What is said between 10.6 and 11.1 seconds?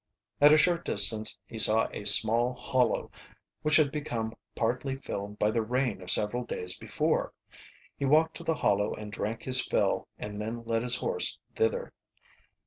led his